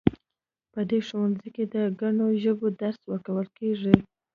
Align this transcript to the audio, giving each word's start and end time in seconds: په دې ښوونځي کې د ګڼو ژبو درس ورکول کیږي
په 0.73 0.79
دې 0.89 0.99
ښوونځي 1.07 1.49
کې 1.55 1.63
د 1.73 1.75
ګڼو 2.01 2.27
ژبو 2.43 2.67
درس 2.81 2.97
ورکول 3.11 3.47
کیږي 3.57 3.95